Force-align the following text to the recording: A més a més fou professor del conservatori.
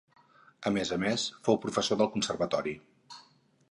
A 0.69 0.71
més 0.77 0.93
a 0.95 0.97
més 1.03 1.27
fou 1.49 1.61
professor 1.67 2.03
del 2.03 2.13
conservatori. 2.17 2.79